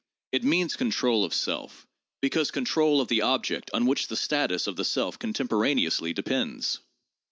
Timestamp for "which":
3.85-4.07